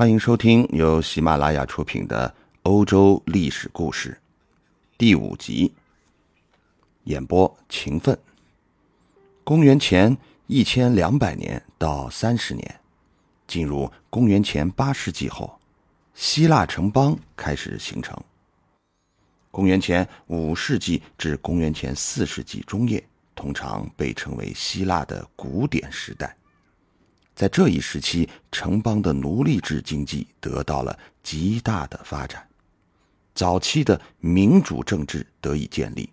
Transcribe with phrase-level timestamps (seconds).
[0.00, 2.26] 欢迎收听由喜马拉雅出品的
[2.62, 4.08] 《欧洲历史故事》
[4.96, 5.74] 第五集，
[7.04, 8.18] 演播勤奋。
[9.44, 10.16] 公元前
[10.46, 12.80] 一千两百年到三十年，
[13.46, 15.60] 进入公元前八世纪后，
[16.14, 18.18] 希腊城邦开始形成。
[19.50, 26.34] 公元前五世纪至公元前四世纪中叶，通常被称为希腊的古典时代。
[27.40, 32.46] 在这一时期，城邦的奴隶制经济得到了极大的发展，
[33.34, 36.10] 早期的民主政治得以建立。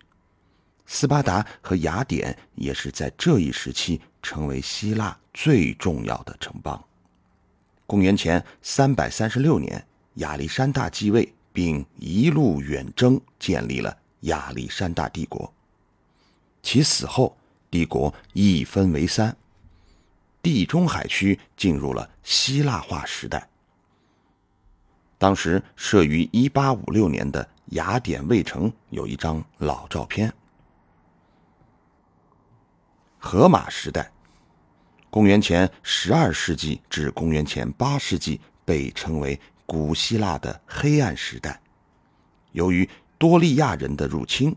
[0.86, 6.82] 斯巴达和雅典也是在这一时期成为希腊最重要的城邦。
[7.86, 15.52] 公元前三百三十六年，亚历山大继位，并一路远征，建立了亚历山大帝国。
[16.62, 17.36] 其死后，
[17.70, 19.36] 帝国一分为三。
[20.42, 23.48] 地中海区进入了希腊化时代。
[25.18, 30.32] 当时设于1856年的雅典卫城有一张老照片。
[33.18, 34.12] 荷马时代，
[35.10, 41.60] 公元前12世纪至公元前8世纪被称为古希腊的黑暗时代。
[42.52, 44.54] 由于多利亚人的入侵，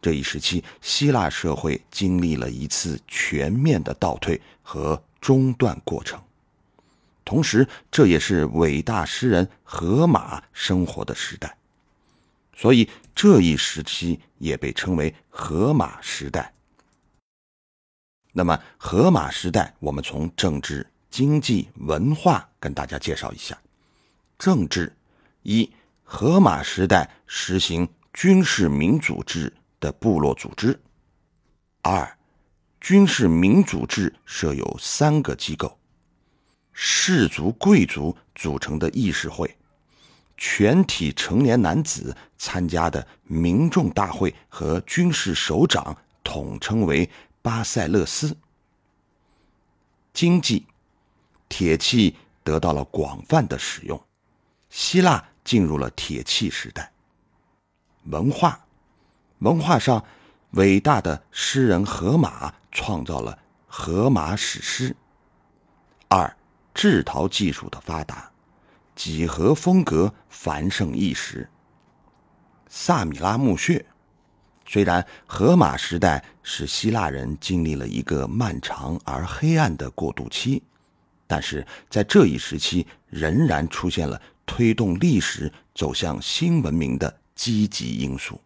[0.00, 5.02] 这一时期希腊社会经历了一次全面的倒退和。
[5.24, 6.22] 中断过程，
[7.24, 11.56] 同时这也是伟大诗人荷马生活的时代，
[12.54, 16.52] 所以这一时期也被称为荷马时代。
[18.34, 23.58] 那么，荷马时代，我们从政治、经济、文化跟大家介绍一下。
[24.38, 24.94] 政治
[25.42, 30.78] 一，荷马时代实行军事民主制的部落组织；
[31.80, 32.06] 二。
[32.84, 35.78] 军事民主制设有三个机构：
[36.74, 39.56] 士族、贵族组成的议事会，
[40.36, 47.08] 全体成年男子参加的民众大会和军事首长统称为
[47.40, 48.36] 巴塞勒斯。
[50.12, 50.66] 经济，
[51.48, 53.98] 铁器得到了广泛的使用，
[54.68, 56.92] 希腊进入了铁器时代。
[58.10, 58.66] 文化，
[59.38, 60.04] 文化上。
[60.54, 63.32] 伟大的诗人荷马创造了
[63.66, 64.90] 《荷马史诗》。
[66.08, 66.36] 二，
[66.72, 68.30] 制陶技术的发达，
[68.94, 71.48] 几何风格繁盛一时。
[72.68, 73.84] 萨米拉墓穴，
[74.64, 80.62] 虽然荷马时代使希腊人经历了一个漫长而黑暗的过渡期，
[81.26, 88.40] 但是在这一时期仍然出现了推动历史走向新文明的积极因素。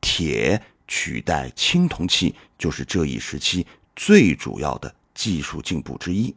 [0.00, 0.60] 铁。
[0.94, 3.66] 取代青铜器就是这一时期
[3.96, 6.36] 最主要的技术进步之一。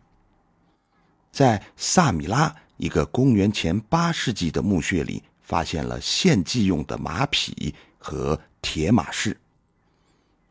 [1.29, 9.37] 在萨米拉一个公元前八世纪的墓穴里，发现了献祭用的马匹和铁马饰。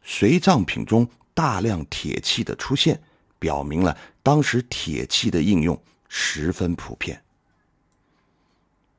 [0.02, 3.00] 随葬品中大量铁器的出现，
[3.38, 7.22] 表明了当时铁器的应用十分普遍。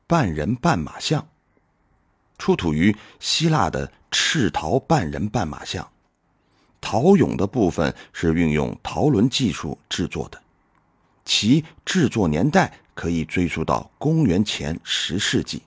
[0.07, 1.27] 半人半马像，
[2.37, 3.91] 出土于希腊的。
[4.17, 5.85] 赤陶半人半马像，
[6.79, 10.41] 陶俑的部分是运用陶轮技术制作的，
[11.25, 15.63] 其制作年代可以追溯到公元前十世纪，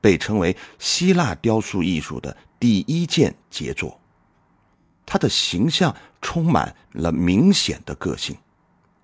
[0.00, 4.00] 被称为希腊雕塑艺术的第一件杰作。
[5.06, 8.36] 它的形象充满了明显的个性，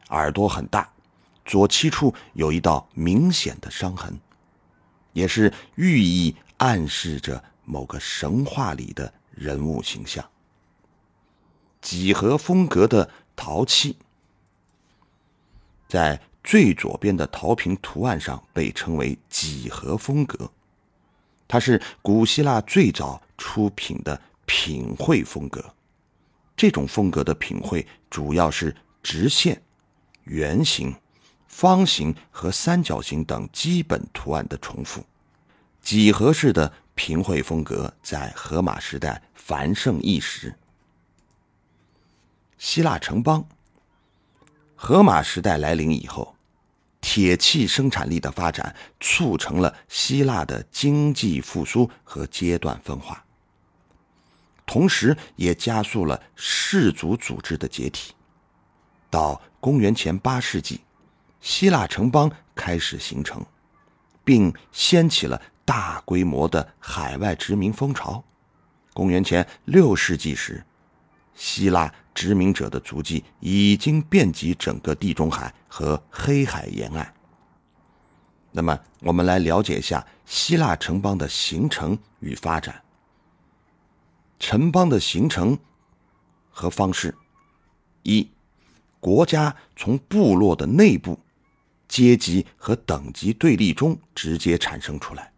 [0.08, 0.90] 耳朵很大，
[1.44, 4.18] 左膝处有一道明显的伤痕，
[5.12, 7.42] 也是寓意暗示着。
[7.64, 10.28] 某个神话里的人物形象，
[11.80, 13.96] 几何风格的陶器，
[15.88, 20.50] 在最左边的陶瓶图案上被称为几何风格，
[21.46, 25.64] 它是古希腊最早出品的品绘风格。
[26.56, 28.74] 这种风格的品绘主要是
[29.04, 29.62] 直线、
[30.24, 30.92] 圆形、
[31.46, 35.06] 方形和三角形等基本图案的重复，
[35.82, 36.72] 几何式的。
[36.94, 40.54] 平绘风格在荷马时代繁盛一时。
[42.58, 43.48] 希腊城邦。
[44.76, 46.36] 荷马时代来临以后，
[47.00, 53.24] 铁器生产力的发展促成了希腊的经济复苏和阶段分化，
[54.66, 58.12] 同时也加速了氏族组织的解体。
[59.08, 60.82] 到公元前八世纪，
[61.40, 63.44] 希腊城邦开始形成，
[64.22, 65.40] 并掀起了。
[65.64, 68.22] 大规模的海外殖民风潮。
[68.92, 70.64] 公元前六世纪时，
[71.34, 77.14] 希腊殖民者的足迹已经遍及整个地中海和黑海沿岸。
[78.50, 82.82] 那么，我们来了解一下希腊城邦的形成与发展。
[84.38, 85.58] 城邦的形成
[86.50, 87.16] 和方式：
[88.02, 88.30] 一、
[89.00, 91.18] 国家从部落的内部
[91.88, 95.31] 阶级和等级对立中直接产生出来，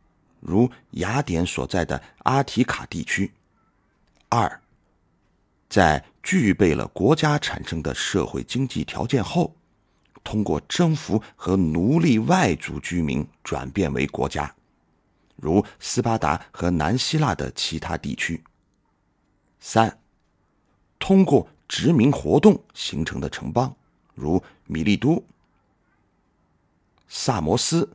[0.44, 3.30] 如雅典所在的阿提卡地区；
[4.28, 4.60] 二、
[5.70, 9.56] 在具备了国家产生的社会经济条件后。
[10.22, 14.54] 通过征服和奴隶外族居民转变为国家，
[15.36, 18.42] 如斯巴达和南希腊的其他地区。
[19.60, 19.98] 三，
[20.98, 23.76] 通过殖民活动形成的城邦，
[24.14, 25.22] 如米利都、
[27.06, 27.94] 萨摩斯、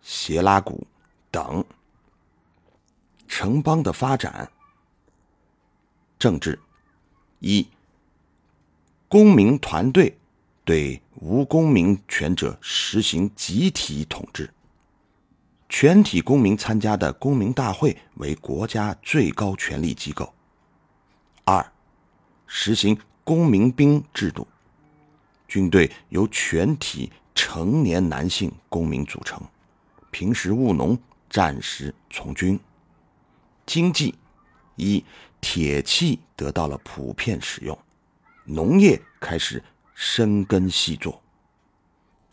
[0.00, 0.86] 斜拉古
[1.40, 1.64] 等。
[3.26, 4.50] 城邦的发展，
[6.18, 6.58] 政治
[7.38, 7.66] 一，
[9.08, 10.14] 公民团队。
[10.62, 14.48] 对无公民权者实行集体统治，
[15.68, 20.32] 全体公民参加的公民大会为国家最高权力机构。
[21.44, 21.72] 二，
[22.46, 24.46] 实行公民兵制度，
[25.48, 29.42] 军队由全体成年男性公民组成，
[30.12, 30.96] 平时务农，
[31.30, 32.60] 战时从军。
[33.64, 34.14] 经济，
[34.76, 35.02] 一
[35.40, 37.78] 铁器得到了普遍使用，
[38.44, 39.64] 农业开始。
[40.02, 41.22] 深耕细作。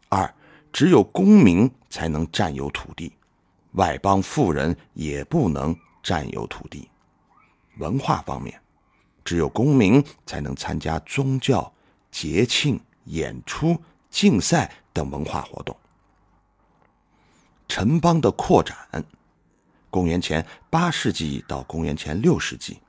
[0.08, 0.34] 二，
[0.72, 3.12] 只有公民才能占有土地，
[3.74, 6.90] 外邦富人也不能占有土地。
[7.80, 8.58] 文化方面，
[9.26, 11.70] 只有公民才能参加宗教、
[12.10, 13.78] 节庆、演出、
[14.10, 15.76] 竞赛等文化活动。
[17.68, 18.78] 城邦的扩展，
[19.90, 22.80] 公元前八世纪到公元前六世纪，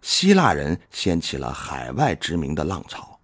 [0.00, 3.18] 希腊人掀起了海外殖民的浪潮。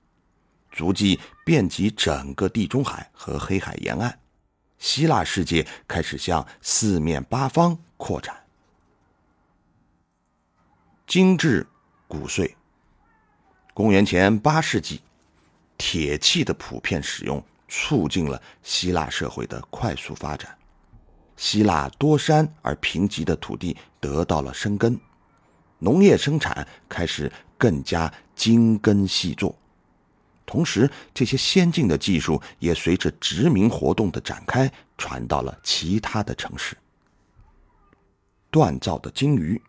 [0.71, 4.13] 足迹遍及整个地中海和黑海沿岸，
[4.79, 8.37] 希腊世界开始向四面八方扩展。
[11.07, 11.67] 精致
[12.07, 12.55] 骨髓。
[13.73, 15.01] 公元前八世纪，
[15.79, 20.58] 铁器的普遍使用促进了希腊社会的快速发展。
[21.39, 25.01] 希腊多山而贫瘠的土地得到了生根，
[25.79, 29.57] 农业生产开始更加精耕细作。
[30.45, 36.77] 同时，这些先进的技术也随着殖民活动的展开，传到了其他的城市。
[38.51, 39.63] 锻造的鲸鱼。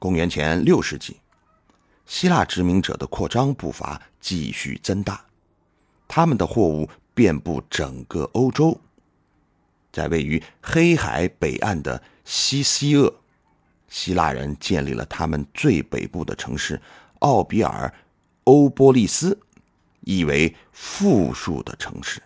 [0.00, 1.18] 公元前六世纪，
[2.06, 5.24] 希腊殖民者的扩张步伐继续增大，
[6.08, 8.80] 他们的货物遍布整个欧洲。
[9.92, 13.14] 在位于黑海北岸的西西厄，
[13.88, 16.80] 希腊人建立了他们最北部的城市
[17.20, 17.92] 奥比尔。
[18.44, 19.38] 欧波利斯，
[20.00, 22.20] 意为富庶的城市。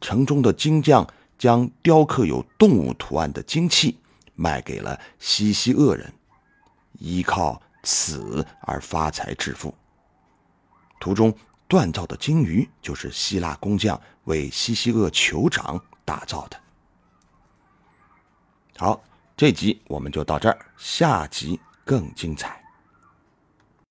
[0.00, 1.06] 城中的金匠
[1.38, 3.96] 将雕刻有动物图案的金器
[4.34, 6.12] 卖给了西西厄人，
[6.98, 9.72] 依靠此而发财致富。
[10.98, 11.32] 图中
[11.66, 16.60] 锻造的金鱼就是希腊工匠为西西厄酋长打造的。
[18.76, 19.00] 好，
[19.36, 22.59] 这集我们就到这儿，下集更精彩。